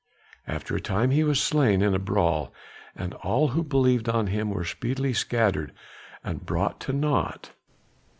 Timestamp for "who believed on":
3.49-4.25